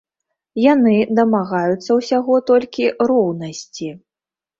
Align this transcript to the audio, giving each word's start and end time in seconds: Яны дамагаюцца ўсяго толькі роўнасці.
Яны 0.61 0.93
дамагаюцца 1.19 1.97
ўсяго 1.99 2.39
толькі 2.51 2.87
роўнасці. 3.13 3.91